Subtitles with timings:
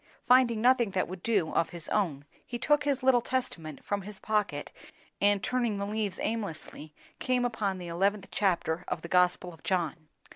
[0.25, 4.19] Finding nothing that would do, of his own, he took his little Testament from his
[4.19, 4.71] pocket,
[5.21, 10.07] and turning the leaves aimlessly came upon the eleventh chapter of the Gospel of John.